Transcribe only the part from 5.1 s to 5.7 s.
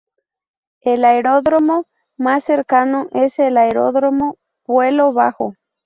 Bajo.